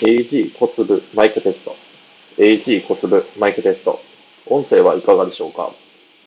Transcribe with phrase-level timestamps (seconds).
[0.00, 1.74] AG 小粒マイクテスト。
[2.38, 4.00] AG 小粒マイクテスト。
[4.46, 5.72] 音声はいかがでしょうか？